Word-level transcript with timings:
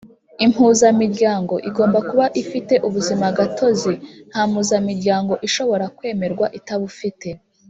Impuzamiryango 0.45 1.53
igomba 1.69 1.99
kuba 2.09 2.25
ifite 2.41 2.73
ubuzimagatozi 2.87 3.93
nta 4.29 4.41
mpuzamiryango 4.49 5.33
ishobora 5.47 5.85
kwemererwa 5.97 6.47
itabufite 6.61 7.29